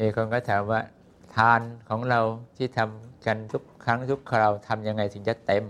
[0.00, 0.80] มีคนก็ถามว่า
[1.36, 2.20] ทานของเรา
[2.56, 5.64] ที่ทำกันทุกครั้งทุกคราวทำยังไงถึงจะเต็ม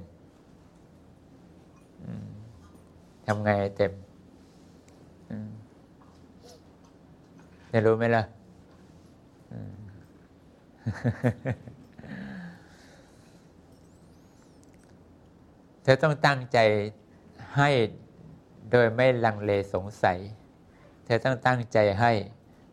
[3.27, 3.93] ทำไงเต็ม
[7.73, 8.23] จะรู้ไหมล่ะ
[15.83, 16.59] เธอต้องตั้งใจ
[17.57, 17.71] ให้
[18.71, 20.19] โดยไม่ลังเลสงสัย
[21.05, 22.13] เธอต้องตั้งใจให้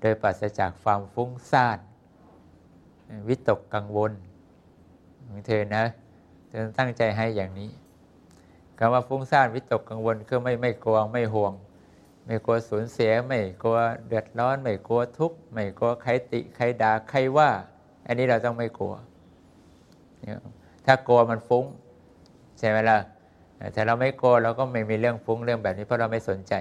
[0.01, 1.79] โดยปราศจากความฟุ้งซ่าน
[3.27, 4.11] วิตกกังวล
[5.27, 5.83] ของเธอนะ
[6.47, 7.69] เธอตั้งใจให้อย่างนี้
[8.77, 11.53] คำว่าฟุ้งซ่านวิตกกังวลคือไม่ไม่กลัวไม่ห่วง
[12.25, 17.49] ไม่กลัวสูญเสีย ไม่กลัวเดือดร้อน ไม่กลัวทุกข์ไม่กลัวใครติใครด่าใครว่า
[18.07, 18.93] อันนี้เราต้องไม่กลัว
[20.85, 21.65] ถ้ากลัวมันฟุ้ง
[22.59, 22.97] ใช่ไหมล่ะ
[23.73, 26.53] แต่เราไม่กลัวเราก็ไม่มีเรื่องฟุ้งเรื่องแบบนี้เพราะเราไม่สนใจ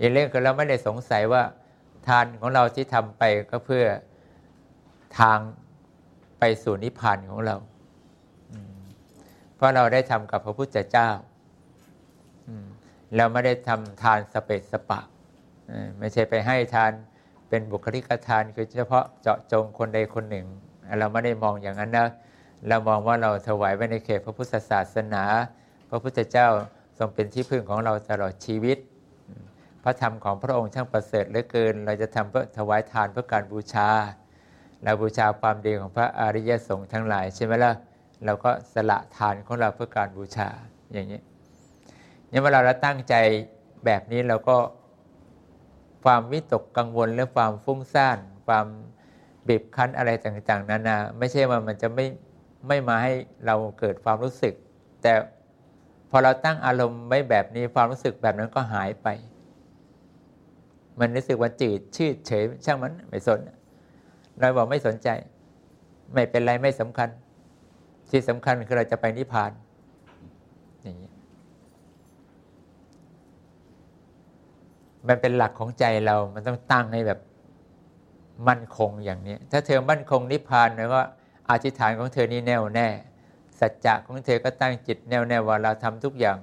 [0.00, 1.42] อีกเรื่องคือเราไม่ได้สงสัยว่า
[2.08, 3.84] ทานของเราที่ทำไปก็เพื่อ
[5.18, 5.38] ทาง
[6.38, 7.56] ไปสู่นิพพานของเรา
[9.56, 11.08] เพราะเราได้ทำกับพระพุทธเจ้า
[13.16, 15.00] เราไม่ได้ทำทานสเปสสปะ
[15.98, 16.92] ไม่ใช่ไปให้ทาน
[17.48, 20.46] เป็นบุคลิกทานคือเฉพาะเจาะจงคนใดคนหนึ่ง
[20.98, 22.08] เราไม่ได้มองอย่างนั้นนะ
[22.68, 25.24] เรามองว่าเราถวายไว้ในเขตพระพุทธศาสนา
[25.90, 26.48] พระพุทธเจ้า
[26.98, 28.78] ทรงเป็นที่พึ่งของเราตลอดชีวิต
[29.82, 33.88] พระธรรมของพระองค์ช่างประเสริฐเหลือเกิน เราจะทำเพื่อถวายทานเพื่อการบูชา
[34.82, 37.72] เราบูชาความดีของพระอริยสงฆ์ทั้งหลายใช่ไหมล่ะ
[38.24, 40.48] เราก็สละทานของเราเพื่อการบูชา
[40.92, 41.20] อย่างนี้
[42.28, 43.14] เนี่ยเวลาเราตั้งใจ
[43.84, 44.56] แบบนี้เราก็
[46.04, 48.66] ความวิตกกังวลและความฟุ้งซ่าน ความ
[49.48, 52.06] บีบคั้นอะไรต่างๆนานาไม่ใช่ว่ามันจะไม่
[52.68, 53.12] ไม่มาให้
[53.46, 54.54] เราเกิดความรู้สึก
[55.02, 55.12] แต่
[56.10, 59.08] พอเราตั้งอารมณ์ไว้แบบนี้ความรู้สึกแบบนั้นก็หายไป
[61.00, 63.40] มันรู้สึกว่าจืดชืดเฉยช่างมันไม่สน
[64.40, 65.08] เราบอกไม่สนใจ
[66.12, 67.08] ไม่เป็นไรไม่สำคัญ
[68.10, 69.52] ที่สำคัญคือเราจะไปนิพพาน
[70.82, 71.10] อย่างนี้
[75.08, 77.20] มันเป็นหลักของใจเรา มันต้องตั้งให้แบบ
[78.48, 81.00] มั่นคงอย่างนี้ ถ้าเธอมั่นคงนิพพานแล้วก็
[81.50, 82.88] อธิษฐานของเธอนี่แน่วแน่
[83.60, 86.38] สัจจะของเธอก็ตั้งจิตแน่วแน่ว่าเราทำทุกอย่าง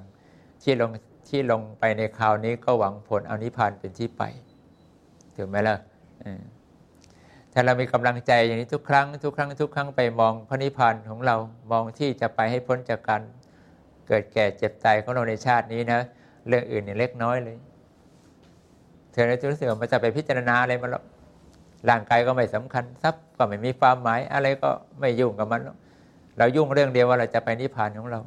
[0.63, 0.91] ที่ลง
[1.29, 4.23] ที่ลงไปในคราวนี้ก็หวังผลเอานิพพานเป็นที่ไป
[5.38, 5.75] ถูกไหมล่ะ
[7.53, 11.36] ถ้าเรามีกำลังใจอย่างนี้ทุกครั้ง ทุกครั้ง ทุกครั้งไปมองพระนิพพานของเรา
[11.72, 13.22] มองที่จะไปให้พ้นจากการ
[14.08, 16.00] เกิดแก่เจ็บตายของเราในชาตินี้นะ
[16.47, 17.58] เรื่องอื่นเนี่ยเล็กน้อยเลย
[19.12, 21.03] เธอจะรู้สึกว่ามันจะไปพิจารณาอะไรมาหรอก
[21.90, 25.62] ร่างกายก็ไม่สำคัญทรัพย์ก็ไม่มีความหมาย อะไรก็ไม่ยุ่งกับมัน
[26.38, 28.20] เรายุ่งเรื่องเดียวว่าเราจะไปนิพพานของเรา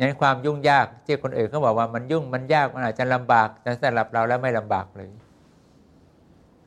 [0.00, 5.08] งั้นความยุ่งยากที่คนอื่นเขาบอกว่ามันยุ่งมันยากมันอาจจะลำบากแต่สำหรับเราแล้วไม่ลำบากเลย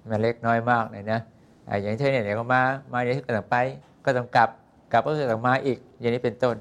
[0.09, 1.19] มันเล็กน้อยมากเลยนะ
[1.81, 2.61] อย่างเช่นเนี่ยเดี๋ยวเขามา
[2.93, 3.55] มาเดี๋ยวก็ต้องไป
[4.05, 4.49] ก็ต้องกลับ
[4.91, 6.55] กลับก็ต้องมาอีก อย่างนี้เป็นต้น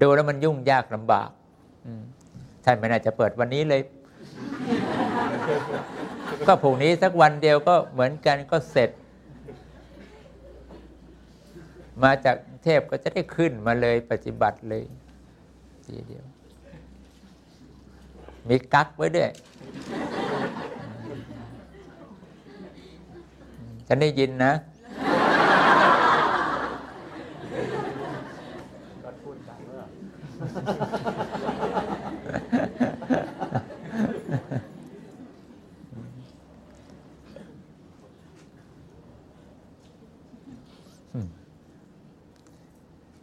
[0.00, 1.28] ดูแล้วมันยุ่งยากลำบาก
[2.64, 3.80] ท่านไม่น่าจะเปิดวันนี้เลย
[6.46, 8.90] ก็พรุ่งนี้สักวันเดียวก็เหมือนกันก็เสร็จ
[12.02, 14.84] มาจากเทพก็จะได้ขึ้นมาเลยปฏิบัติเลย
[15.86, 16.24] ทีเดียว
[18.48, 19.30] มีกักไว้ด้วย
[23.88, 24.52] ฉันได้ยินนะ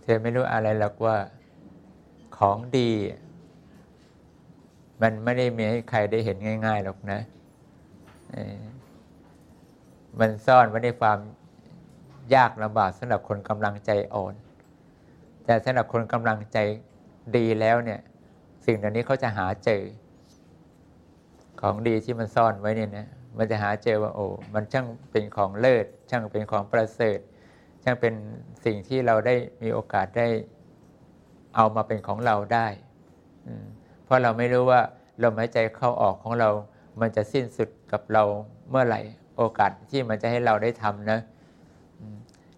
[0.01, 1.15] เธอไม่รู้อะไรหรอกว่า
[2.43, 2.91] ของดี
[5.01, 7.19] มันไม่ได้มีให้ใครได้เห็นง่าย ๆหรอกนะ
[10.19, 11.19] มันซ่อนไว้ในความ
[12.35, 14.33] ยากลำบากสำหรับคนกำลังใจอ่อน
[15.45, 16.57] แต่สำหรับคนกำลังใจ
[17.37, 17.99] ดีแล้วเนี่ย
[18.65, 19.81] สิ่งเหล่านี้เขาจะหาเจอ
[21.61, 23.07] ของดีที่มันซ่อนไว้เนี่ยนะ
[23.37, 27.19] มันจะหาเจอว่าโอ้ มันช่างเป็นของเลิศ ช่างเป็นของประเสริฐ
[27.83, 28.13] ช่างเป็น
[28.65, 30.27] สิ่งที่เราได้มีโอกาสได้
[31.55, 32.67] เอามาเป็นของเราได้
[34.03, 34.81] เพราะเราไม่รู้ว่า
[35.23, 36.49] ลมหายใจเข้าออกของเรา
[37.01, 38.23] มันจะสิ้นสุดกับเรา
[38.69, 39.01] เมื่อไหร่
[39.37, 41.19] โอกาสที่มันจะให้เราได้ทำนะ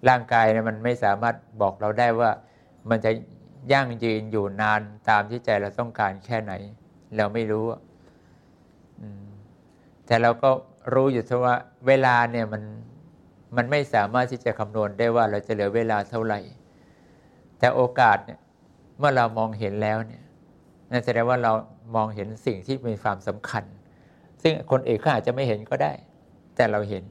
[0.09, 2.31] ร่างกายเนี่ยมันไม่สามารถบอกเราได้ว่า
[2.89, 3.12] มันจะ
[3.71, 6.53] ยั่งยืนอยู่นานตามที่ใจเราต้องการแค่ไหน
[7.18, 7.65] เราไม่รู้
[10.06, 10.50] แต่เราก็
[10.94, 11.56] รู้อยู่ว่า
[11.88, 12.63] เวลาเนี่ยมัน
[13.56, 16.39] มันไม่สามารถที่จะคำนวณได้ว่าเราจะเหลือเวลาเท่าไหร่
[17.59, 18.39] แต่โอกาสเนี่ย
[18.97, 20.24] เมื่อเรามองเห็นแล้วเนี่ย
[20.92, 21.51] นั่นแสดงว่าเรา
[21.95, 23.63] มองเห็นสิ่งที่มีความสำคัญ
[24.42, 25.92] ซึ่งคนอื่นเขาอาจจะไม่เห็นก็ได้
[26.56, 27.03] แต่เราเห็น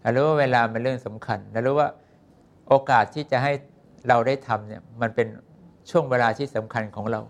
[0.00, 1.88] เรารู้ว่าเวลามันเรื่องสำคัญเรารู้ว่า
[2.68, 3.52] โอกาสที่จะให้
[4.08, 5.26] เราได้ทำเนี่ยมันเป็น
[5.90, 7.20] ช่วงเวลาที่สำคัญของเรา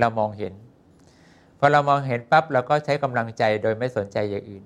[0.00, 0.52] เรามองเห็น
[1.58, 4.64] พอเรามองเห็นปั๊บเราก็ใช้กำลังใจโดยไม่สนใจอย่างอื่น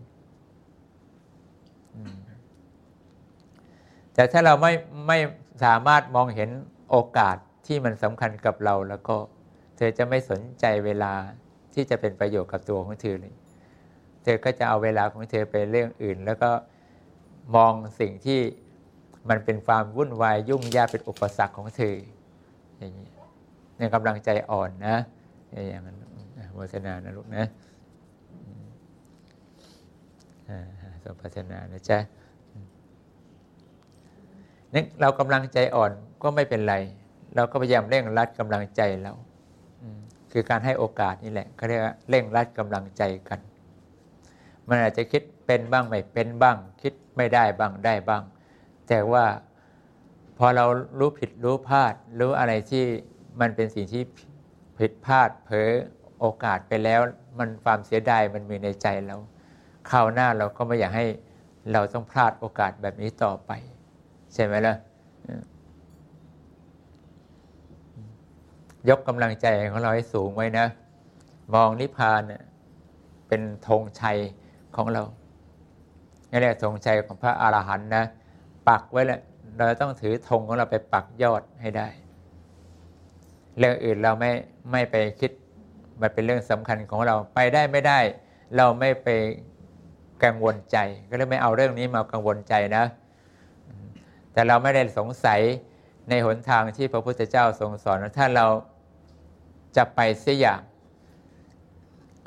[4.14, 4.72] แต่ถ้าเราไม่
[5.06, 5.18] ไม่
[5.64, 6.48] สามารถมองเห็น
[6.90, 9.16] โอกาสที่มันสำคัญกับเราแล้วก็
[9.76, 11.12] เธอจะไม่สนใจเวลา
[11.74, 13.34] ที่จะเป็นประโยชน์กับตัวของเธอเลย
[14.22, 16.50] เธอก็จะเอาเวลาของเธอไปเรื่องอื่น แล้วก็
[17.56, 18.40] มองสิ่งที่
[19.28, 21.96] มันเป็นความวุ่นวายยุ่งยากเป็นอุปสรรคของเธอ
[22.78, 23.08] อย่างนี้
[23.78, 24.96] ในกำลังใจอ่อนนะ
[25.68, 25.96] อย่างนั้น
[26.54, 27.44] โมทนานะลูกนะ
[31.04, 31.98] สมพัฒนานะจ๊ะ
[34.74, 36.74] นี่เรากำลังใจอ่อนก็ไม่เป็นไร
[37.36, 39.12] เราก็พยายามเร่งรัดกำลังใจเรา
[40.32, 43.40] คือการให้โอกาสนี่แหละเขาเรียกว่าเร่งรัดกำลังใจกัน
[44.68, 48.22] มันอาจจะคิดเป็นบ้างไม่เป็นบ้าง คิดไม่ได้บ้างได้บ้าง
[48.88, 49.24] แต่ว่า
[50.38, 50.64] พอเรา
[50.98, 52.84] รู้ผิดรู้พลาด รู้อะไรที่
[53.40, 54.02] มันเป็นสิ่งที่
[54.78, 55.70] ผิดพลาดเผลอ
[56.20, 57.00] โอกาสไปแล้ว
[57.38, 59.16] มันความเสียดายมันมีในใจเรา
[59.90, 61.06] คราวหน้าเราก็ไม่อยากให้
[61.72, 63.52] เราต้องพลาดโอกาสแบบนี้ต่อไป
[64.34, 64.74] ใช่ไหมล่ะ
[68.88, 70.66] ยกกำลังใจของเราให้สูงไว้นะ
[71.54, 72.22] มองนิพพาน
[73.28, 74.18] เป็นธงชัย
[74.76, 75.02] ของเรา
[76.30, 78.04] นี่แหละธงชัยของพระอรหันต์นะ
[78.68, 79.20] ปักไว้แหละ
[79.56, 81.88] เราต้องถือธงของเราไปปักยอดให้ได้
[83.58, 84.30] เรื่องอื่นเราไม่
[84.72, 85.30] ไม่ไปคิด
[86.00, 87.98] มันเป็นเรื่องสำคัญของเราไปได้ไม่ได้
[88.56, 89.08] เราไม่ไป
[90.24, 90.76] กังวลใจ
[91.08, 92.84] ก็เลยไม่เอาเรื่องนี้มากังวลใจนะ
[94.32, 95.40] แต่เราไม่ได้สงสัย
[96.08, 98.46] ในหนทางที่พระพุทธเจ้าทรงสอนถ้าเรา
[99.76, 100.60] จะไปเสียอย่าง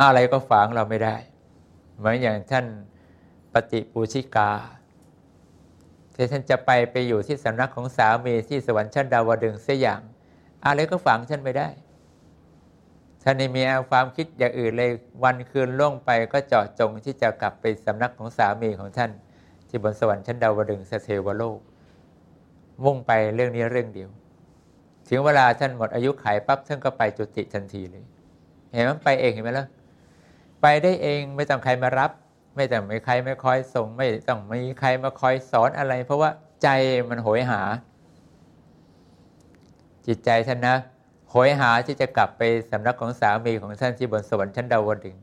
[0.02, 1.16] อะไรก็ฝังเราไม่ได้
[1.98, 2.66] เหมือนอย่างท่าน
[3.54, 4.52] ปฏิปูชิกา
[6.16, 10.02] ที่ท่านจะไปไปอยู่ที่สำนักของสามีที่สวรรค์ชั้นดาวดึงเสียอย่าง
[10.66, 11.70] อะไรก็ฝังท่านไม่ได้
[13.24, 14.92] ท่านมีความคิดอย่างอื่นเลย
[15.24, 19.12] วันคืนล่วงไปก็เจาะจงที่จะกลับไปสำนักของสามีของท่าน
[19.68, 21.60] ที่บนสวรรค์ชั้นดาวดึงสเทวโลก
[22.86, 24.10] มุ่งไปเรื่องนี้เรื่องเดียว
[25.10, 28.04] ถึงเวลาท่านหมดอายุขัยปั๊บท่านก็ไปจุติทันทีเลย
[28.74, 29.68] เห็นมันไปเองเห็นไหมล่ะ
[30.62, 32.12] ไปได้เองไม่ต้องใครมารับ
[32.56, 36.30] ไม่ต้องมีใครไมาคอยส่ง ไม่ต้องมีใครมาคอยสอนอะไร เพราะว่า
[36.64, 36.68] ใจ
[37.10, 37.62] มันโหยหา
[40.08, 40.76] จิตใจท่านนะ
[41.30, 42.42] โหยหาที่จะกลับไป
[42.72, 45.18] สำนักของสามีของท่านที่บนสวรรค์ชั้นดาวดึง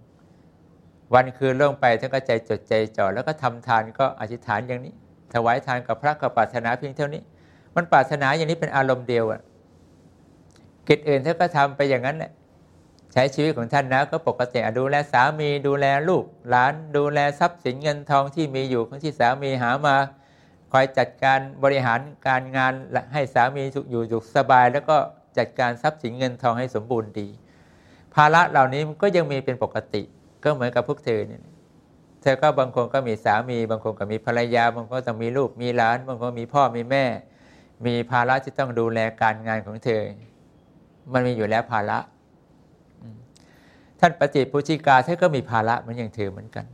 [1.14, 4.94] วันคืนล่วงไปท่านก็ใจจดใจจ่อแล้วก็ทำทานก็อธิษฐานอย่างนี้
[5.34, 7.22] ถวายทานกับพระกับปรารถนาเพียงเท่านี้
[7.76, 9.40] มันปรารถนาอย่างนี้เป็นอารมณ์เดียวอะ
[10.88, 12.32] กิจอื่นท่านก็ทำไปอย่างนั้นแหละ
[13.12, 19.96] ใช้ชีวิตของท่านนะก็ปกติดูแลสามีดูแลลูกหลานดูแลทรัพย์สินเงินทองที่มีอยู่ของที่สามีหามา
[20.72, 22.72] คอยจัดการบริหารการงาน
[23.12, 24.96] ให้สามีสุขอยู่สุขสบาย แล้วก็
[25.38, 27.28] จัดการทรัพย์สินเงินทองให้สมบูรณ์ดี
[28.14, 30.02] ภาระเหล่านี้มันก็ยังมีเป็นปกติ
[30.44, 31.42] ก็เหมือนกับพวกเธอเนี่ย
[32.22, 37.04] เธอก็บางคนก็มีสามี บางคนก็มีภรรยา บางคนก็ต้องมีลูกมีหลาน บางคนมีพ่อมีแม่
[37.86, 40.02] มีภาระที่ต้องดูแลการงานของเธอ
[41.12, 41.98] มันมีอยู่แล้วภาระ
[44.00, 46.64] ท่านปฏิปุชิกาท่านก็มีภาระเหมือนอย่างเธอเหมือนกัน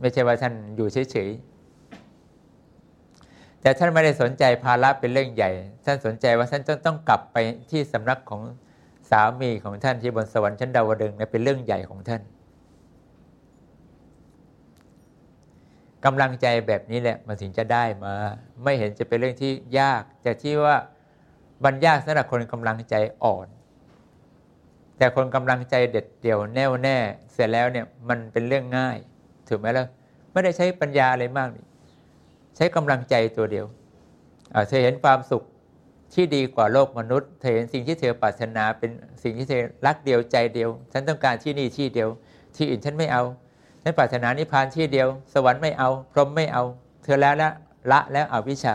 [0.00, 5.50] ไม่ใช่ว่าท่านอยู่เฉยๆ แต่ท่านไม่ได้สนใจภาระเป็นเรื่องใหญ่
[5.84, 7.36] ท่านสนใจว่าท่านต้องต้องกลับไป
[7.70, 8.42] ที่สำนักของ
[9.10, 12.22] สามีของท่านที่บนสวรรค์ชั้นดาวดึงเป็นเรื่องใหญ่ของท่าน
[16.04, 18.14] กำลังใจแบบนี้แหละมันถึงจะได้มา
[18.62, 20.76] ไม่เห็นจะเป็นเรื่องที่ยาก แต่ที่ว่า
[21.64, 22.94] บัญยากสำหรับคนกำลังใจ
[23.24, 23.46] อ่อน
[24.98, 26.96] แต่คนกำลังใจเด็ดเดี่ยวแน่วแน่
[27.32, 28.96] เสร็จแล้วเนี่ยมันเป็นเรื่องง่าย
[29.48, 29.86] ถูกไหมล่ะ
[30.32, 31.64] ไม่ได้ใช้ปัญญาอะไรมากนี่
[32.56, 33.66] ใช้กำลังใจตัวเดียว
[34.68, 35.42] เธอเห็นความสุข
[36.14, 38.90] ที่ดีกว่าโลกมนุษย์ เธอเห็นสิ่งที่เธอปรารถนาเป็น
[39.22, 42.08] สิ่งที่เธอรักเดียวใจเดียว ฉันต้องการที่นี่ที่เดียว
[42.56, 43.22] ที่อื่นฉันไม่เอา
[43.86, 46.62] ฉันปรารถนานิพพานที่เดียว สวรรค์ไม่เอา พรหมไม่เอา
[47.04, 47.50] เธอแล้วละ
[47.92, 48.74] ละแล้วเอาวิชา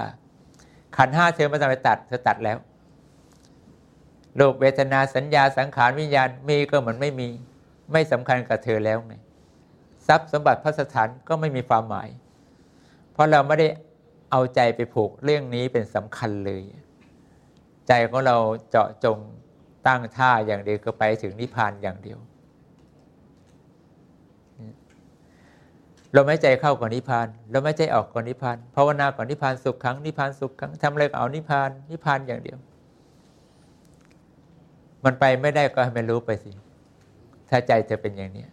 [0.97, 2.57] ขันห้าเธอไม่ต้องไปตัดเธอตัดแล้ว
[4.37, 7.29] โลกเวทนาสัญญาสังขารวิญญาณมีก็เหมือนไม่มี
[7.91, 9.13] ไม่สำคัญกับเธอแล้วไง
[10.07, 12.09] ทรัพย์สมบัติพระสถานก็ไม่มีความหมาย
[13.13, 13.67] เพราะเราไม่ได้
[14.31, 16.61] เอาใจไปผูกเรื่องนี้เป็นสำคัญเลย
[17.87, 18.35] ใจของเรา
[18.69, 19.17] เจาะจง
[19.87, 22.19] ตั้งท่าอย่างเดียวก็ไปถึงนิพพานอย่างเดียว
[26.15, 32.57] ลมหายใจเข้าก่อนนิพพานลมหายใจออกก่อนนิพพานภาวนาก่อนนิพพานสุขขังนิพพานสุขขังทำอะไรก็เอานิพพานนิพพานอย่างเดียว
[35.05, 36.51] มันไปไม่ได้ก็ให้มันรู้ไปสิ
[37.49, 38.45] ถ้าใจเธอเป็นอย่างนี้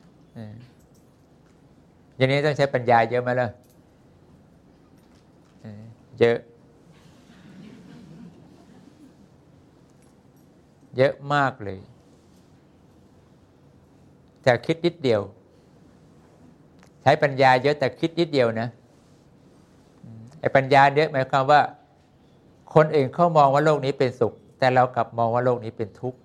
[2.17, 3.49] อย่างนี้ต้องใช้ปัญญาเยอะไหมล่ะ
[6.21, 6.39] เยอะ
[10.97, 11.79] เยอะมากเลย
[14.43, 15.21] แต่คิดนิดเดียว
[17.07, 18.69] ช้ปัญญาเยอะแต่คิดนิดเดียวนะ
[20.41, 21.61] ไอ้ปัญญาเยอะหมายความว่า
[22.75, 26.19] คนอื่นเขามองว่าโลกนี้เป็นสุข แต่เรากลับมองว่าโลกนี้เป็นทุกข์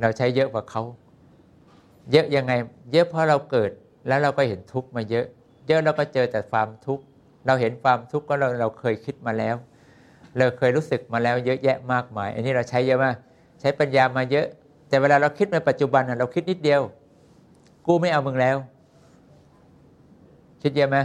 [0.00, 0.82] เราใช้เยอะกว่าเขา
[2.12, 2.52] เยอะยังไง
[2.92, 3.70] เยอะเพราะเราเกิด
[4.08, 5.26] แล้วเราก็เห็นทุกข์มาเยอะ
[5.68, 7.02] เยอะเราก็เจอแต่ความทุกข์
[7.46, 9.56] เราเห็นความทุกข์ก็เราเราเคยคิดมาแล้ว
[10.38, 13.16] เราเคยรู้สึกมาแล้ว เยอะแยะมากมาย อันนี้เราใช้เยอะมาก
[13.60, 14.46] ใช้ปัญญามาเยอะ
[14.88, 16.80] แต่เวลาเราคิดในปัจจุบันเราคิดนิดเดียว
[17.86, 18.56] กูไม่เอามึงแล้ว
[20.62, 20.98] คิดเยอะไหม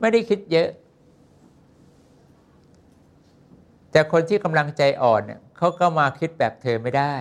[0.00, 0.68] ไม่ได้คิดเยอะ
[3.92, 7.14] แต่คนที่กำลังใจอ่อนเนี่ยเขาก็มาคิดแบบเธอไม่ได้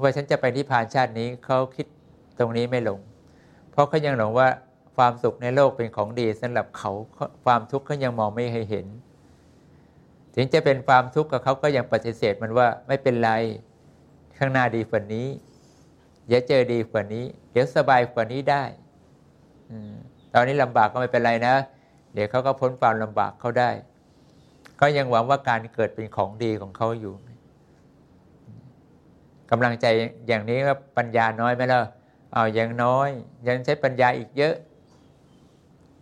[0.00, 1.86] ว่าฉันจะไปนิพพานชาตินี้เขาคิด
[2.38, 2.98] ตรงนี้ไม่ลง
[3.70, 4.48] เพราะเขายังหลงว่า
[4.96, 6.90] ความสุขในโลกเป็นของดีสำหรับเขา
[7.44, 8.86] ความทุกข์เขายังมองไม่ให้เห็น
[10.34, 13.30] ถึงจะเป็นความทุกข์กับเขาก็ยังปฏิเสธมันว่าไม่เป็นไร
[14.38, 15.26] ข้างหน้าดีกว่านี้
[16.26, 18.64] เดี๋ยวเจอดีกว่านี้ เดี๋ยวสบายกว่านี้ได้
[20.34, 21.54] ตอนนี้ลำบากก็ไม่เป็นไรนะ
[22.14, 23.70] เดี๋ยวเขาก็พ้นความลำบากเขาได้
[24.80, 27.14] ก็ยังหวังว่าการเกิดเป็นของดีของเขาอยู่
[29.50, 29.86] กำลังใจ
[30.28, 31.80] อย่างนี้ก็ปัญญาน้อยไหมล่ะ
[32.32, 33.08] เอาอย่างน้อย
[33.48, 34.54] ยังใช้ปัญญาอีกเยอะ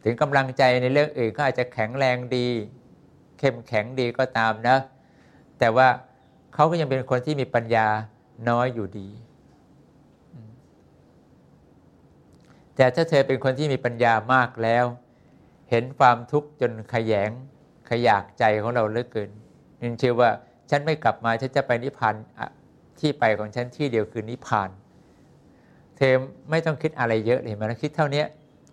[0.04, 2.49] ถึงกำลังใจในเรื่องอื่นก็อาจจะแข็งแรงดี
[3.38, 4.76] เข้มแข็งดีก็ตามนะ
[5.59, 5.88] แต่ว่า
[6.54, 7.87] เขาก็ยังเป็นคนที่มีปัญญา
[8.49, 9.09] น้อยอยู่ดี
[12.76, 14.85] แต่ถ้าเธอเป็นคนที่มีปัญญามากแล้ว
[15.71, 17.30] เห็นความทุกข์จนขยง
[17.90, 19.30] ขยากใจของเราเหลือเกิน
[19.80, 20.30] นึกเชื่อว่า
[20.71, 22.14] ฉันไม่กลับมาฉันจะไปนิพพาน
[23.00, 24.71] ที่ไปของฉันที่เดียวคือนิพพาน
[25.97, 26.12] เธอ
[26.50, 28.25] ไม่ต้องคิดอะไรเยอะเลยมันคิดเท่านี้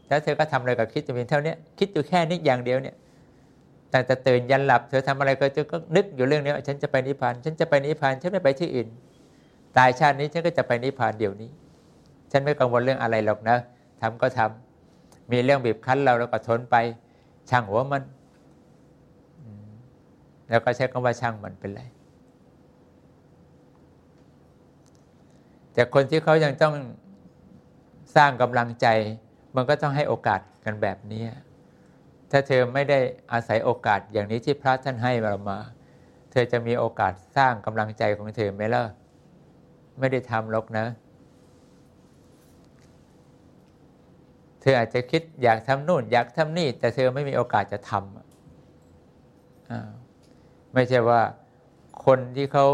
[0.07, 2.95] แล้วเธอก็ทำอะไรกับคิดจะเป็นเท่านี้คิดอยู่แค่นี้อย่างเดียวเนี่ย
[3.89, 8.87] แต่แต่ตื่นยันหลับ เธอทำอะไรก็จะก็นึกอยู่เรื่องนี้ฉันจะไปนิพพาน ฉันจะไปนิพพานฉันไม่ไปที่อื่น
[9.77, 11.49] ตายชาตินี้ฉันก็จะไปนิพพานเดี๋ยวนี้
[12.31, 13.57] ฉันไม่กังวลเรื่องอะไรหรอกนะ
[14.03, 16.75] ทำก็ทำมีเรื่องบีบคั้นเราเราก็ทนไป
[17.49, 18.03] ช่างหัวมัน
[20.49, 21.81] แล้วก็ใช้คำว่าช่างมันเป็นไร
[25.73, 26.73] แต่คนที่เขายังต้อง
[28.15, 28.87] สร้างกำลังใจ
[29.55, 31.23] มันก็ต้องให้โอกาสกันแบบนี้
[32.31, 32.99] ถ้าเธอไม่ได้
[33.31, 35.57] อาศัยโอกาสอย่างนี้ที่พระท่านให้เรามา
[36.31, 38.83] เธอจะมีโอกาสสร้างกำลังใจของเธอไหมล่ะ
[39.99, 40.85] ไม่ได้ทำหรอกนะ
[44.63, 51.21] เธออาจจะคิดอยากทำนู่น อยากทำนี่ แต่เธอไม่มีโอกาสจะทำไม่ใช่ว่า
[52.05, 52.67] คนที่เขา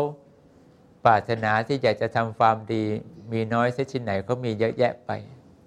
[1.06, 2.84] ปรารถนาที่อยากจะทำความดี
[3.32, 5.12] มีน้อยสักชิ้นไหนเขามีเยอะแยะไป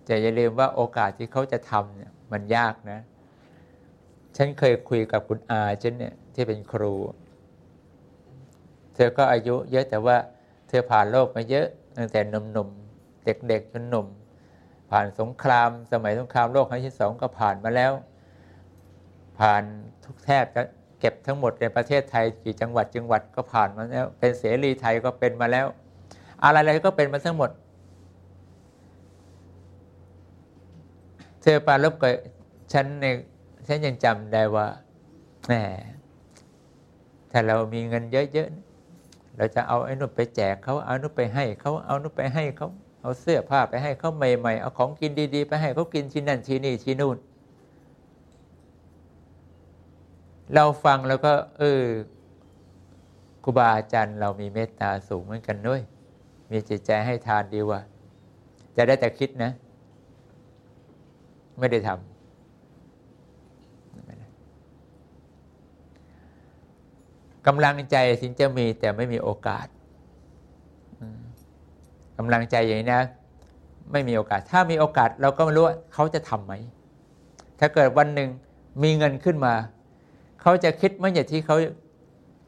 [0.08, 3.00] จะอย่าลืมว่าโอกาสที่เขาจะทำเนี่ยมันยากนะ
[4.36, 6.94] ฉันเคยคุยกับคุณอาฉันเนี่ยที่เป็นครู
[8.94, 10.16] เธอก็อายุเยอะแต่ว่า
[10.68, 14.06] เธอผ่านโลกมาเยอะตั้งแต่หนุ่มๆเด็กๆจนหนุ่ม
[14.92, 17.92] ผ่านสงคราม สมัยสงครามโลกครั้งที่สองก็ผ่านมาแล้ว
[19.38, 19.62] ผ่าน
[20.04, 20.62] ทุกแทบจะ
[21.00, 25.66] เก็บทั้งหมดในประเทศไทยกี่จังหวัดจังหวัดก็ผ่านมาแล้ว เป็นเสรีไทยก็เป็นมาแล้ว
[26.42, 27.50] อะไรๆก็เป็นมาทั้งหมด
[31.42, 32.12] เธอปาลบกับ
[32.72, 33.06] ฉันใน
[33.66, 34.66] ฉันยังจำได้ว่า
[35.46, 35.52] แหม
[37.30, 42.68] ถ้าเรามีเงินเยอะๆเราจะเอาไอ้นุ่นไปแจกเขาเอานุ่นไปให้เขาเอานุ่นไปให้เขา
[43.02, 47.16] เอาเสื้อผ้าไปให้เขาใหม่ๆ เอาของกินดีๆ ไปให้เขากินที่นนั่นที่นี่ที่นู่น
[50.54, 51.82] เราฟังแล้วก็ เออ
[53.44, 55.80] ครูบาอาจารย์เรามีเมตตาสูงเหมือนกันด้วย
[56.50, 57.80] มีจิตใจให้ทานดีว่า
[58.76, 59.50] จะได้แต่คิดนะ
[61.58, 62.00] ไม่ได้ทำ
[67.46, 69.66] กำลังใจถึงจะมีแต่ไม่มีโอกาส
[72.22, 73.02] กำลังใจอย่างนี้นะ
[73.92, 76.52] ไม่มีโอกาส ถ้ามีโอกาสเราก็ไม่รู้ว่าเขาจะทำไหม
[77.60, 78.28] ถ้าเกิดวันหนึ่ง
[78.82, 79.54] มีเงินขึ้นมา
[80.42, 81.56] เขาจะคิดเมื่ออย่างที่เขา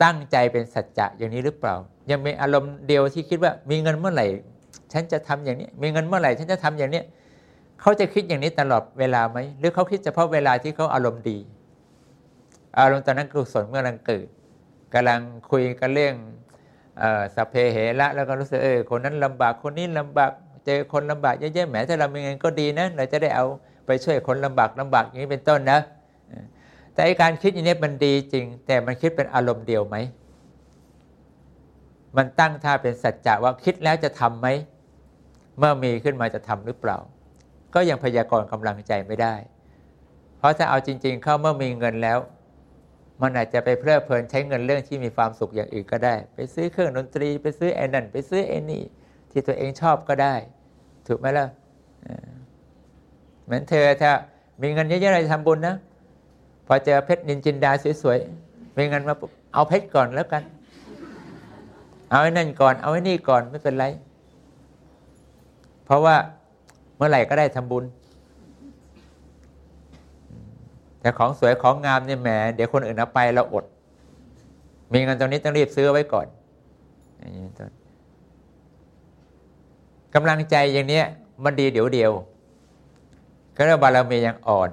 [0.04, 1.74] ตั้งใจเป็นสัจจะอย่างนี้หรือเปล่า
[2.10, 4.26] ยังมีอารมณ์เดียวที่คิดว่ามีเงินเมื่อไหร่
[4.92, 7.02] ฉันจะทำอย่างนี้ มีเงินเมื่อไหร่ ฉันจะทำอย่างนี้
[7.80, 11.38] เขาจะคิดอย่างนี้ตลอดเวลาไหม หรือเขาคิดเฉพาะเวลาที่เขาอารมณ์ดี
[12.80, 14.26] อารมณ์ตอนนั้นกุศลเมื่อกำลังเกิด
[14.94, 16.14] กำลังคุยกันเรื่อง
[17.34, 20.30] สัพเพเหระแล้วก็รู้สึกเออคนนั้นลำบากคนนี้ลำบาก
[20.66, 23.44] เจอคนลำบากเยอะๆแหมถ้าเรามีเงินก็ดีนะเราจะได้เอา
[23.86, 25.78] ไปช่วยคนลำบากลำบากอย่างนี้เป็นต้นนะ
[26.94, 29.96] แต่การคิดอย่างนี้มันดีจริง แต่มันคิดเป็นอารมณ์เดียวไหม
[32.16, 34.48] มันตั้งท่าเป็นสัจจะว่าคิดแล้วจะทํำไหม
[35.58, 36.98] เมื่อมีขึ้นมาจะทำหรือเปล่า
[37.74, 39.34] ก็ยังพยากรณ์กำลังใจไม่ได้
[40.38, 42.18] เพราะถ้าเอาจริง ๆ เข้าเมื่อมีเงินแล้ว
[43.22, 48.82] มันอาจจะไปเพลิดเพลินใช้เงินเรื่องที่มีความสุขอย่างอื่นก็ได้ ไปซื้อเครื่องดนตรี ไปซื้อไอ้นั่นไปซื้อไอ้นี่
[49.30, 50.34] ที่ตัวเองชอบก็ได้
[51.06, 51.46] ถูกไหมล่ะ
[53.44, 54.12] เหมือนเธอถ้า
[54.62, 55.76] มีเงินเยอะๆอะไรทำบุญนะ
[56.66, 57.70] พอเจอเพชรนินจินดา
[58.02, 59.14] สวยๆมีเงินมา
[59.54, 60.42] เอาเพชรก่อนแล้วกัน
[62.10, 63.86] เอาไอ้นั่นก่อน เอาไอ้นี่ก่อนไม่เป็นไร
[65.84, 66.16] เพราะว่า
[66.96, 67.84] เมื่อไหร่ก็ได้ทำบุญ
[71.04, 73.64] แต่ของสวยของงามเนี่ยแหมเดี๋ยวคนอื่นเอาไปเราอด
[74.92, 76.26] มีเงินตรงนี้ต้องรีบซื้อไว้ก่อน
[77.18, 77.72] อย่างนี้ต้น
[80.14, 81.02] กำลังใจอย่างนี้
[81.44, 82.12] มันดีเดี๋ยวเดียว
[83.56, 84.70] ก็เรียกบารมียังอ่อน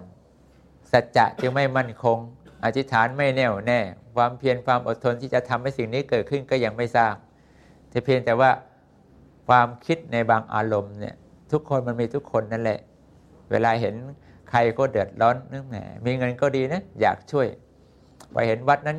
[0.92, 2.18] สัจจะจึงไม่มั่นคง
[2.64, 3.80] อธิษฐานไม่แน่วแน่
[4.16, 7.14] ความเพียรความอดทนที่จะทำให้สิ่งนี้เกิดขึ้นก็ยังไม่สร้าง
[7.90, 8.52] แต่เพียงแต่ว่า
[9.48, 11.16] ความคิดในบางอารมณ์เนี่ย
[11.52, 12.80] ทุกคนมันมีทุกคนนั่นแหละ
[13.52, 13.96] เวลาเห็น
[14.52, 17.48] ใครก็เดือดร้อนนึกแหมมีเงินก็ดีนะอยากช่วย
[18.32, 18.98] ไปเห็นวัดนั้น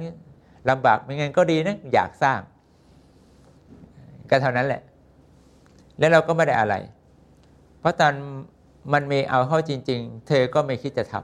[0.71, 2.40] ลำบากมีเงินก็ดีนะอยากสร้าง
[4.30, 4.82] ก็เท่านั้นแหละ
[5.99, 6.75] แล้วเราก็ไม่ได้อะไร
[7.80, 8.14] เพราะตอน
[8.92, 11.14] มันมีเอาเข้าจริง ๆ เธอก็ไม่คิดจะท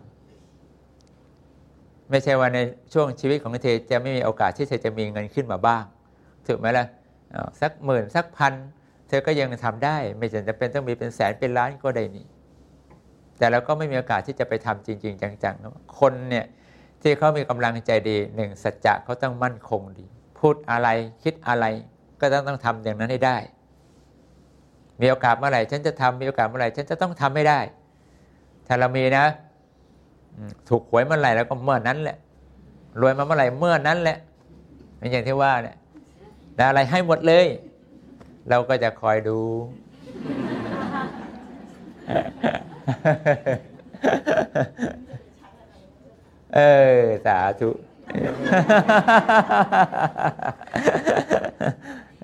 [0.74, 2.58] ำไม่ใช่ว่าใน
[2.92, 5.84] ช่วงชีวิตของเธอจะไม่มีโอกาสที่เธอจะมีเงินขึ้นมาบ้าง
[6.46, 6.86] ถูกไหมล่ะ
[7.60, 8.52] สักหมื่นสักพัน
[9.08, 12.26] เธอก็ยังทำได้ ไม่จำเป็นต้องมีเป็นแสนเป็นล้านก็ได้นี่
[13.38, 16.46] แต่เราก็ไม่มีโอกาสที่จะไปทำจริง ๆ จังๆ คนเนี่ย
[17.02, 20.06] ที่เขามีกำลังใจดีหนึ่งสัจจะเขาต้องมั่นคงดี
[20.38, 20.88] พูดอะไร
[21.22, 21.64] คิดอะไร
[22.20, 23.36] ก็ต้องต้องทำอย่างนั้นให้ได้
[25.00, 27.60] มีโอกาสเมื่อไหร่ฉันจะทำมีโอกาสเมื่อไหร่ฉันจะต้องทำไม่ได้
[28.66, 29.24] ถ้าเรามีนะ
[30.68, 32.16] ถูกหวยเมื่อไหร่แล้วก็เมื่อนั้นแหละ
[33.00, 34.18] รวยมาเมื่อไหร่เมื่อนั้นแหละ
[34.98, 35.76] เป็นอย่างที่ว่าเนี่ย
[36.68, 37.46] อะไรให้หมดเลย
[38.48, 39.38] เราก็จะคอยดู
[46.54, 46.60] เอ
[47.00, 47.70] อ สาธุ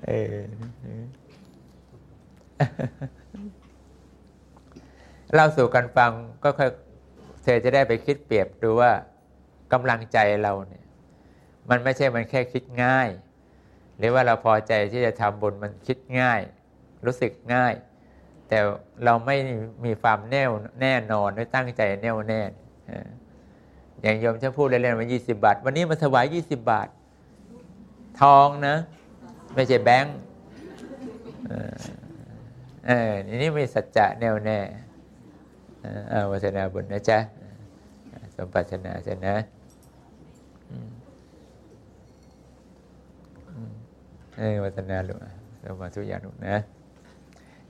[0.05, 0.37] เออ
[5.33, 6.11] เล่าสู่กันฟัง
[6.43, 6.69] ก็ค่อย
[7.43, 8.91] เธอจะได้ไปคิดเปรียบดูว่า
[9.73, 10.83] กำลังใจเราเนี่ย
[11.69, 13.09] มันไม่ใช่มันแค่คิดง่าย
[13.97, 16.41] หรือว่าเราพอใจที่จะทำบุญมันคิดง่าย
[17.05, 17.73] รู้สึกง่าย
[18.47, 18.59] แต่
[19.05, 19.35] เราไม่
[19.85, 22.41] มีความแน่วแน่นอนไม่ตั้งใจแน่วแน่
[24.01, 26.87] อย่างโยมจะพูดเล่นๆมา20บาท วันนี้มาถวาย20บาท
[28.21, 28.75] ทองนะ
[29.55, 30.17] ไม่ใช่แบงค์
[32.87, 34.59] เออนี่มีสัจจะแน่วแน่
[36.11, 37.19] อาวัฒนาบุญนะจ๊ะ
[38.35, 39.35] สมปัชนาเสนะ
[44.37, 45.19] เออวัฒนาลูก
[45.61, 46.55] เรามาทุกอย่างลูกนะ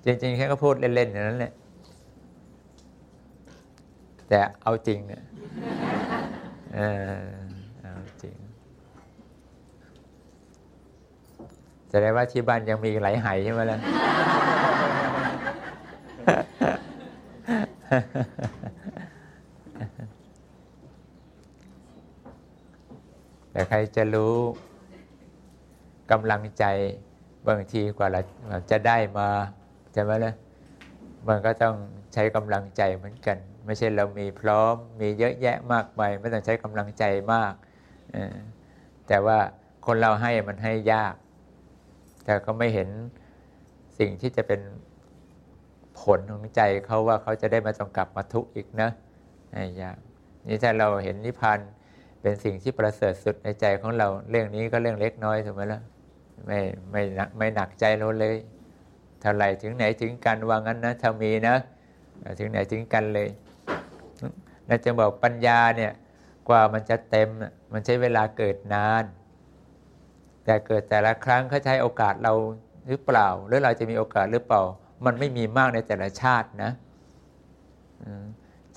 [0.05, 1.53] จริงๆแค่ก็พูดเล่นๆอย่างนั้นแหละ
[4.29, 5.23] แต่เอาจริงเนี่ย
[6.75, 7.35] เออ
[7.79, 7.91] เอา
[8.23, 8.35] จริง
[11.89, 13.79] แสดงว่าที่บ้านยังมีไหลไหใช่ไหมล่ะ
[23.51, 24.35] แต่ใครจะรู้
[26.11, 26.63] กำลังใจ
[27.47, 28.21] บางทีกว่าเรา
[28.71, 29.29] จะได้มา
[29.95, 30.33] ใช่ไหมล่ะ
[31.27, 31.75] มันก็ต้อง
[32.13, 37.03] ใช้กำลังใจเหมือนกัน ไม่ใช่เรามีพร้อมมีเยอะแยะมากมายไม่ต้องใช้กำลังใจ
[37.33, 37.53] มาก
[39.07, 39.37] แต่ว่า
[39.85, 41.13] คนเราให้มันให้ยาก
[42.25, 42.89] แต่ก็ไม่เห็น
[43.99, 44.61] สิ่งที่จะเป็น
[46.01, 48.89] ผลของใจเขาว่าเขาจะได้มาต้องกลับมาทุกข์อีกนะ
[49.81, 49.97] ยาก
[50.47, 51.59] นี่ถ้าเราเห็นนิพพาน
[52.21, 55.81] เป็นสิ่งที่ประเสริฐสุดในใจของเราเรื่องนี้ก็เรื่องเล็กน้อยถูกไหมล่ะ
[56.45, 56.59] ไม่
[56.91, 57.01] ไม่
[57.37, 58.35] ไม่หนักใจเราเลย
[59.25, 61.55] ท่าไรถึงไหนถึงกันว่างั้นนะถ้ามีนะ
[62.39, 63.29] ถึงไหนถึงกันเลย
[64.67, 65.91] น่าจะบอกปัญญาเนี่ย
[66.49, 67.29] กว่ามันจะเต็ม
[67.73, 69.03] มันใช้เวลาเกิดนาน
[70.45, 72.33] แต่เกิดแต่ละครั้งเขาใช้โอกาสเรา
[72.87, 74.61] หรือเปล่า หรือเราจะมีโอกาสหรือเปล่า
[75.05, 76.71] มันไม่มีมากในแต่ละชาตินะ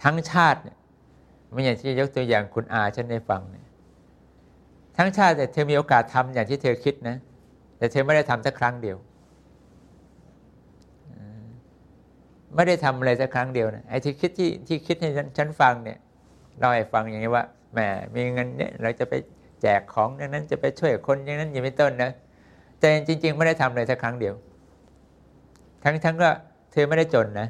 [0.02, 0.76] ทั้งชาติเนี่ย
[1.50, 3.66] ไม่อย่างที่ยกตัวอย่างคุณอาฉันได้ฟังเนี่ย
[4.96, 7.16] ทั้งชาติแต่เธอมีโอกาสทำอย่างที่เธอคิดนะ
[7.78, 8.96] แต่เธอไม่ได้ทำสักครั้งเดียว
[12.54, 15.98] ไม่ได้ทำอะไรสักครั้งเดียวนะไอ้ที่คิดที่ที่คิดให้ฉันฟังเนี่ย
[16.58, 17.78] เราให้ฟังอย่างนี้ว่าแหม
[18.14, 19.14] มีเงินเนี่ยเราจะไป
[19.62, 22.10] แจกของอย่างนั้นจะไปช่วยคนอย่างนั้นอย่างไม่ต้นนะ
[22.78, 24.34] แต่จริง ๆ ไม่ได้ทำเลยสักครั้งเดียว
[25.84, 26.30] ทั้งทั้งก็
[26.72, 27.48] เธอไม่ได้จนนะ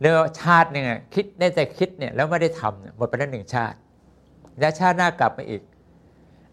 [0.00, 3.76] เรื่องชาติหนึ่งคิดได้แต่คิดเนี่ยแล้วไม่ได้ทำหมดไปแล้วหนึ่งชาติ
[4.60, 5.62] แล้วชาติหน้ากลับมาอีก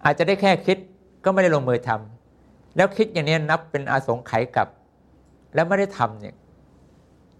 [0.03, 0.77] อาจจะได้แค่คิด
[1.23, 2.20] ก็ไม่ได้ลงมือทำ
[2.75, 4.67] แล้วคิดอย่างนี้นับเป็นอาสงไขยกับ
[5.55, 6.35] แล้วไม่ได้ทำเนี่ย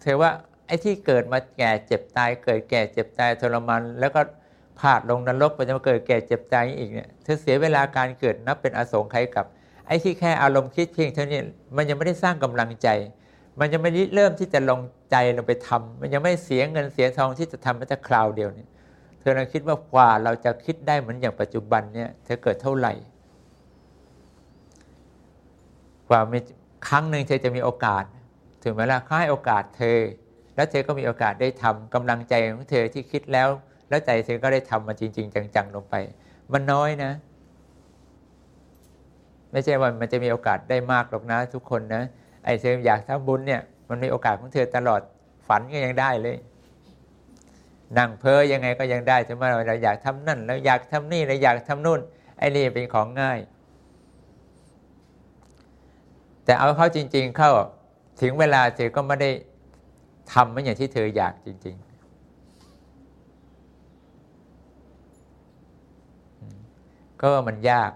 [0.01, 0.31] เธอว่า
[0.67, 4.21] ไอ้ที่เกิดมาแก่เจ็บตาย เกิดแก่เจ็บตายทรมานแล้วก็
[4.79, 9.45] พาดลงนรกไปจะมาเกิดแก่เจ็บตายอีกเนี่ยเธอเสียเวลาการเกิดนับเป็นอสงไขยกับ
[9.87, 11.41] ไอ้ที่แค่อารมณ์คิดเพียงเท่านี้
[11.75, 12.87] มันยังไม่ได้สร้างกำลังใจ
[13.59, 14.79] มันยังไม่ได้เริ่มที่จะลง
[15.11, 18.69] ใจลงไปทำมันยังไม่เสียเงินเสียทองที่จะทำแม้แต่คราวเดียวเนี่ย
[19.19, 22.93] เธอลองคิดว่ากว่าเราจะคิดได้เหมือนอย่างปัจจุบันเนี่ยเธอเกิดเท่าไหร่
[26.11, 26.39] ว่ามี
[26.87, 28.03] ครั้งหนึ่งเธอจะมีโอกาส
[28.63, 29.99] ถึงเวลาเขาให้โอกาสเธอ
[30.55, 33.47] แล้วเธอก็มีโอกาสได้ทำกำลังใจของเธอที่คิดแล้ว
[33.89, 35.95] แล้วใจเธอก็ได้ทำมาจริง ๆ จังๆลงไป
[36.51, 37.11] มันน้อยนะ
[39.51, 42.03] ไม่ใช่ว่ามันจะมีโอกาสได้มากหรอกนะ ทุกคนนะ
[42.45, 45.01] ไอ้เธออยากทำบุญเนี่ย มันมีโอกาสของเธอตลอด
[45.47, 46.37] ฝันก็ยังได้เลย
[47.97, 51.99] นั่งเพ้อยังไงก็ยังได้ถึงแม้เราอยากทำนั่น แล้วอยากทำนี่แล้วอยากทำนู่น
[52.37, 53.39] ไอ้นี่เป็นของง่าย
[56.45, 57.51] แต่เอาเข้าจริง ๆ เข้า
[58.21, 59.31] ถึงเวลาเธอก็ไม่ได้
[60.33, 61.83] ทำเหมือนอย่างที่เธออยากจริง ๆ
[67.21, 67.91] ก็มันยาก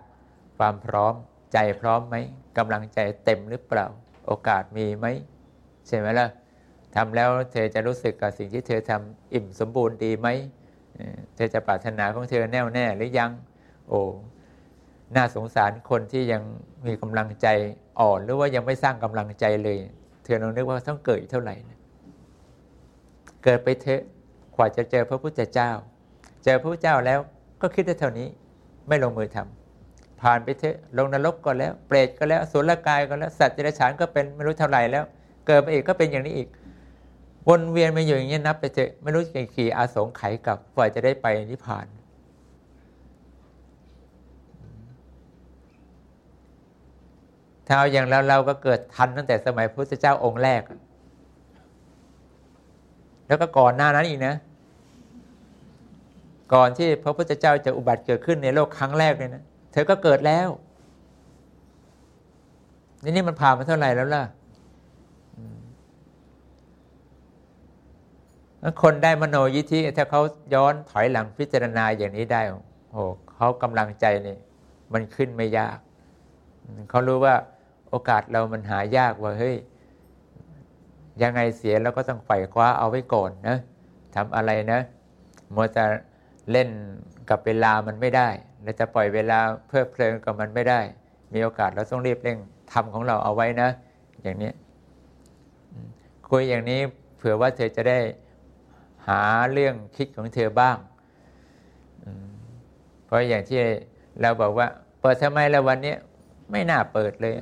[0.58, 1.14] ความพร้อม
[1.54, 2.16] ใจพร้อมไหม
[2.58, 3.86] กำลังใจเต็มหรือเปล่า
[4.28, 5.06] โอกาสมีไหม
[5.88, 6.28] ใช่ไหมล่ะ
[6.96, 10.28] ทำแล้วเธอจะรู้สึกกับสิ่งที่เธอทำอิ่มสมบูรณ์ดีไหม
[11.36, 13.32] เธอจะปรารถนาของเธอแน่วแน่หรือยัง
[13.88, 14.00] โอ้
[15.16, 16.42] น่าสงสารคนที่ยัง
[16.88, 17.48] มีกำลังใจ
[18.00, 19.78] อ่อนหรือว่ายังไม่สร้างกำลังใจเลย
[20.24, 21.80] เธอลองนึกว่าต้องเกิดเท่าไหร่นะ
[23.44, 24.02] เกิดไปเถอะ
[24.56, 25.72] กว่าจะเจอพระพุทธเจ้า
[26.44, 27.20] เจอพระพุทธเจ้าแล้ว
[27.62, 28.28] ก็คิดได้เท่านี้
[28.88, 35.04] ไม่ลงมือทำผ่านไปเถอะลงนรกก็แล้ว เปรตก็แล้วสุรกายก็แล้วสัตว์เดรัจฉานก็เป็นไม่รู้เท่าไหร่แล้ว
[35.48, 36.50] เกิดไปอีกก็เป็นอย่างนี้อีก
[37.50, 41.86] วนเวียนมาอยู่อย่างนี้นับไปเถอะไม่รู้กี่กี่อาสงไขยกับกว่าจะได้ไปนิพพาน
[47.68, 50.62] ถ้าเอาอย่างเราเราก็เกิดทันตั้งแต่สมัยพระพุทธเจ้าองค์แรก
[53.28, 54.36] แล้วก็ก่อนหน้านั้นอีกนะ
[56.54, 60.50] ก่อนที่พระพุทธเจ้าจะอุบัติเกิดขึ้นในโลกครั้งแรกเลยนะ เธอก็เกิดแล้ว
[63.04, 64.24] นี่นี่มันผ่านมาเท่าไหร่แล้วล่ะ
[68.82, 70.22] คนได้มโนยิธิถ้าเขา
[70.54, 72.42] ย้อนถอยหลังพิจารณาอย่างนี้ได้
[72.92, 73.02] โอ้
[73.36, 74.38] เขากำลังใจนี่
[74.94, 75.78] มันขึ้นไม่ยาก
[76.90, 77.36] เขารู้ว่า
[77.96, 79.56] โอกาสเรามันหายากว่าเฮ้ย
[81.22, 83.58] ยังไงเสียเราก็ต้องไฝ่คว้าเอาไว้ก่อนนะ
[84.16, 84.80] ทำอะไรนะ
[85.56, 85.84] มัวจะ
[86.52, 86.70] เล่น
[87.30, 88.30] กับเวลามันไม่ได้
[88.64, 90.80] เราจะปล่อยเวลาเพื่อเพลินกับมันไม่ได้
[91.34, 92.38] มีโอกาสเราต้องรีบเร่ง
[92.72, 93.70] ทำของเราเอาไว้นะ
[94.24, 94.52] อย่างนี้
[96.30, 96.80] คุยอย่างนี้
[97.18, 98.00] เผื่อว่าเธอจะได้
[99.08, 100.78] หาเรื่องคิดของเธอบ้าง
[103.06, 103.60] เพราะอย่างที่
[104.22, 104.68] เราบอกว่า
[105.02, 105.96] เปิดทำไมแล้ววันนี้
[106.52, 107.34] ไม่น่าเปิดเลย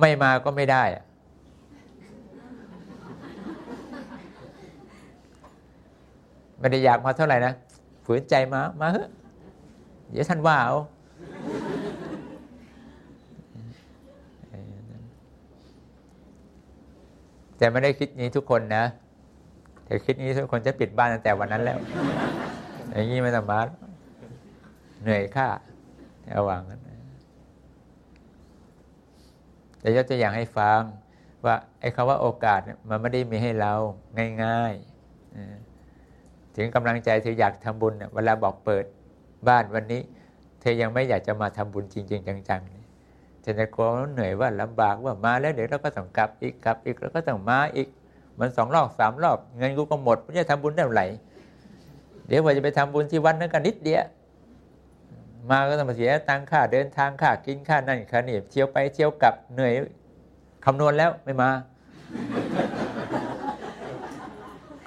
[0.00, 0.84] ไม่มาก็ไม่ได้
[6.58, 7.52] ไม่ได้อยากมาเท่าไหร่นะ
[8.04, 9.08] ฝืนใจมา มาเถอะ
[10.10, 10.76] เดี๋ยวท่านว่าเอา
[17.56, 18.84] แต่ไม่ได้คิดนี้ทุกคนนะ
[19.84, 21.78] แต่คิดนี้ทุกคนจะปิดบ้านตั้งแต่วันนั้นแล้ว
[22.92, 23.60] อย่างนี้ไม่ต้องมา
[25.02, 25.46] เหนื่อยค่า
[26.36, 26.91] ระวังกัน
[29.82, 30.80] แต่ยกตัวอย่างให้ฟัง
[31.44, 33.72] ว่าไอ้คาว่าโอกาสมันไม่ได้มีให้เรา
[34.44, 38.84] ง่ายๆ ถึงกำลังใจเธออยากทำบุญเวลาบอกเปิด
[39.48, 40.02] บ้านวันนี้
[40.60, 47.88] เธอยังไม่อยากจะมาทำบุญจริง ๆ จังๆเธอจะกลัวเหนื่อยว่าลำบากว่ามาแล้วเดี๋ยวเราก็ต้องกลับอีกกลับอีกแล้วก็ต้องมาอีก
[48.38, 51.06] มันสองรอบสามรอบเงินกูก็หมดไม่จะทำบุญได้ไหร่
[52.26, 54.02] เดี๋ยวว่าจะไปทำบุญที่วันนั้นกันนิดเดียว
[55.50, 59.72] มาก็ต้องมาเสียตังค่าเดินทางค่ากินค่านั่นค่านี่เที่ยวไปเที่ยวกลับเหนื่อย
[60.64, 61.50] คำนวณแล้วไม่มา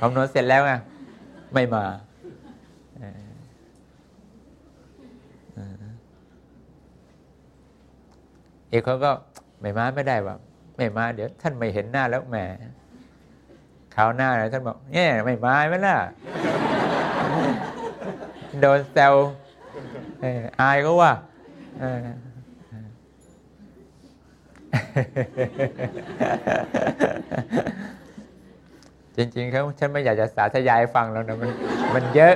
[0.01, 0.71] คำนวณเสร็จแล้วไง
[1.53, 1.83] ไม่มา
[8.69, 9.11] เอกเขาก็
[9.61, 10.35] ไม่มาไม่ได้ว่า
[10.77, 12.37] ไม่มา เดี๋ยวท่านไม่เห็นหน้าแล้วแหม
[13.95, 15.97] ข่าวหน้าเลยท่านบอกเนี่ยไม่มาไหมล่ะ
[18.59, 19.13] โดนแซว
[20.61, 21.11] อายก็ว่า
[29.17, 31.49] จริงๆเขาฉันไม่อยากจะสาธยายฟังแล้วนะมัน
[31.95, 32.35] มันเยอะ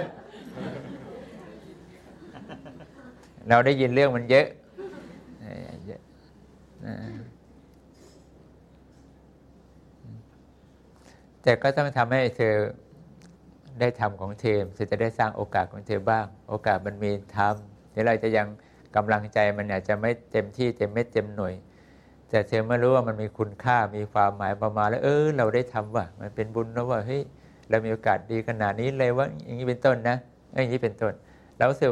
[3.48, 4.48] เราได้ยินเรื่องมันเยอะ
[11.44, 12.56] แต่ก็ต้องทำให้เธอ
[13.80, 18.48] ได้ทำของเธอเธอจะได้สร้างโอกาสของเธอบ้าง โอกาสมันมีทำ เดี๋ยวเราจะยัง
[18.96, 21.54] กำลังใจมันอาจจะไม่เต็มที่เต็มเม็ดเต็มหน่วย
[22.30, 27.22] แต่เธอเมื่อรู้ว่ามันมีคุณค่ามีความหมายประมาณแล้วเออเราได้ทำว่ะมันเป็นบุญนะว่าเฮ้ย
[27.70, 30.18] เรามีโอกาสดีขนาดนี้เลยว่าอย่างนี้เป็นต้นนะ
[30.62, 31.14] อย่างนี้เป็นต้น
[31.58, 31.90] แล้วเสือ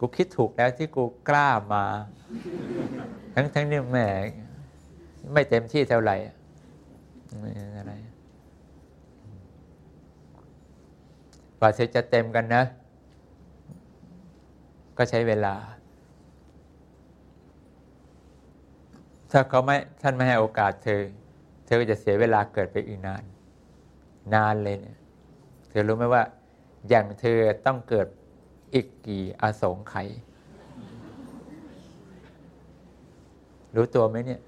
[0.00, 1.84] กูคิดถูกแล้วที่กูกล้ามา
[3.34, 3.98] ทั้งทั้งนี่แหม
[5.32, 6.16] ไม่เต็มที่เท่าไหร่
[7.78, 7.92] อะไร
[11.58, 12.62] กว่าเธอจะเต็มกันนะ
[14.96, 15.54] ก็ใช้เวลา
[19.32, 21.00] ถ้าเขาไม่ท่านไม่ให้โอกาสเธอ
[21.64, 23.24] เธอก็จะเสียเวลาเกิดไปอีกนาน
[24.34, 24.98] นานเลยเนี่ย
[25.68, 26.22] เธอรู้ไหมว่า
[26.88, 28.06] อย่างเธอต้องเกิด
[28.74, 30.08] อีกกี่อสงไขย
[33.74, 34.40] รู้ตัวไหมเนี่ย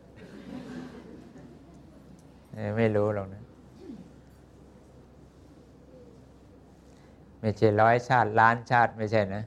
[2.76, 3.42] ไม่รู้หรอกนะ
[7.40, 9.44] ไม่ใช่ร้อยชาติล้านชาติไม่ใช่นะ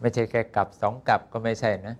[0.00, 1.94] ไม่ใช่แค่กลับสองกลับก็ไม่ใช่นะ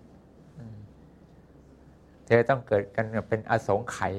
[2.26, 4.14] เธอต้องเกิดกันเป็นอสงไขย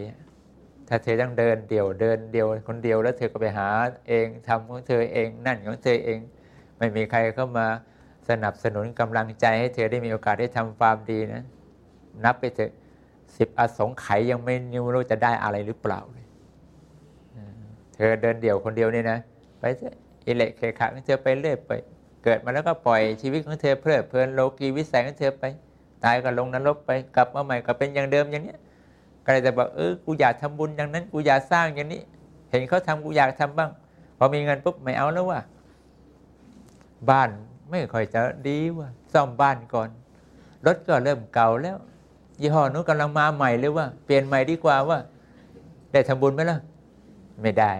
[0.88, 3.67] ถ้าเธอต้องเดินเดี่ยวเดินเดียวคนเดียวแล้วเธอก็ไปหา
[4.08, 6.20] เองทำของเธอเองนั่นของเธอเอง
[6.78, 7.67] ไม่มีใครเข้ามา
[8.30, 11.44] สนับสนุนกำลังใจให้เธอได้มีโอกาสได้ทำความดีนะ
[12.26, 12.72] นับไปเถอะ
[13.38, 16.26] สิบอสงไขยยังไม่นิวรู้จะได้อะไรหรือเปล่าเลย
[17.96, 19.20] เธอเดินเดี่ยวคนเดียวนี่นะ
[19.60, 21.72] ไปเถอะอิเล็กเคขาของเธอไปเรื่อยไป
[22.24, 25.44] เกิดมาแล้วก็ปล่อยชีวิตของเธอเพลิดเพลินโลกีวิสัยของเธอไป
[26.04, 28.60] ตายก็ลงนรกไปกลับมาใหม่ก็เป็นอย่างเดิมอย่างเนี้ย
[29.26, 32.02] ก็เลยจะบอกเออกูอยากทำบุญอย่างนั้น กูอยากสร้างอย่างนี้
[32.50, 33.70] เห็นเขาทำกูอยากทำบ้าง
[34.18, 35.40] พอมีเงินปุ๊บไม่เอาแล้วว่ะ
[37.10, 37.30] บ้าน
[37.70, 39.90] ไม่ค่อยจะดีว่ะซ่อมบ้านก่อน
[40.66, 41.78] รถก็เริ่มเก่าแล้ว
[42.42, 44.98] ยี่ห้อนู้นกำลังมาใหม่หรือว่า เปลี่ยนใหม่ดีกว่าว่า
[45.92, 46.60] ได้ทำบุญไหมล่ะ
[47.42, 47.72] ไม่ได้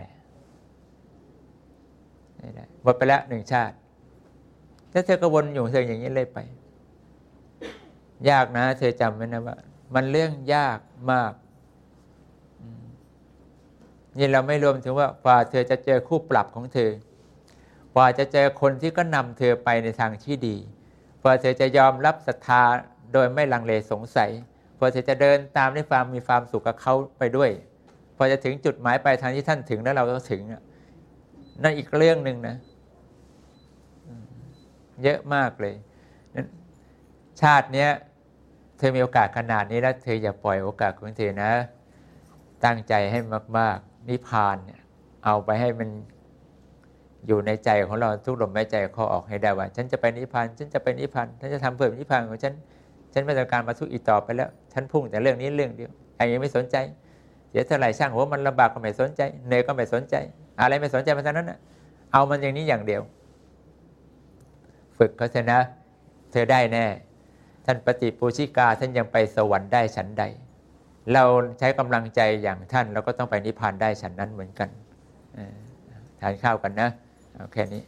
[2.38, 3.76] ไม่ได้หมดไปแล้วหนึ่งชาติ
[4.92, 6.40] ถ้าเธอก็วนอยู่เธออย่างนี้เลยไป
[8.30, 9.58] ยากนะ เธอจำไว้นะว่า
[9.94, 10.80] มันเรื่องยาก
[11.12, 11.34] มาก
[14.18, 16.92] นี่เราไม่รวมถึงว่าพอเธอจะเจอคู่ปรับของเธอ
[17.96, 20.56] กว่าจะเจอคนที่ก็นำเธอไปในทางที่ดี
[21.24, 22.64] กว่าเธอจะยอมรับศรัทธา
[23.14, 24.32] โดยไม่ลังเลสงสัย
[24.78, 27.50] พอเธอจะเดินตามด้วยความมีความสุขกับเขาไปด้วย
[28.18, 30.42] พอจะถึงจุดหมายปลายทางที่ท่านถึงแล้วเราก็ถึง
[31.64, 32.56] นั่นอีกเรื่องหนึ่งนะ
[35.04, 35.76] เยอะมากเลย
[36.36, 36.48] นั้น
[37.42, 37.90] ชาติเนี้ย
[38.78, 41.52] เธอมีโอกาสขนาดนี้แล้วเธออย่าปล่อยโอกาสของเธอนะ
[42.66, 43.20] ตั้งใจให้
[43.58, 44.80] มาก ๆ นิพพานเนี่ย
[45.26, 45.90] เอาไปให้มัน
[47.28, 52.54] อยู่ในใจของเราทุกลมหายใจเขาออกให้ได้ว่า ฉันจะไปนิพพานฉันจะไปนิพพานฉันจะทำเพื่อนิพพานของฉัน
[53.14, 56.76] ฉันไม่ต้องการมาทุกข์อีกต่อไปแล้ว ฉันพุ่งแต่เรื่องนี้เรื่องเดียวไอ้ยังไม่สนใจ
[57.50, 60.16] เสียเท่าไหร่ช่างหัวมันลำบากก็ไม่สนใจเหนื่อยก็ไม่สนใจ
[60.60, 61.60] อะไรไม่สนใจมันเท่านั้นนะ
[62.12, 63.02] เอามันอย่างนี้อย่างเดียว
[65.02, 65.62] ฝึกเขาเถอะนะ
[66.32, 66.86] เธอได้แน่
[67.66, 70.24] ท่านปฏิปูชิกาท่านยังไปสวรรค์ได้ฉันใด
[71.14, 71.24] เรา
[71.60, 74.70] ใช้กำลังใจอย่างท่านเราก็ต้องไปนิพพานได้ฉันนั้นเหมือนกัน
[76.22, 76.90] ทานข้าวกันนะ
[77.34, 77.82] เอาแค่นี้